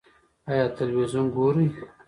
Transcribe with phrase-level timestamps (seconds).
[0.49, 1.67] ایا تلویزیون ګورئ؟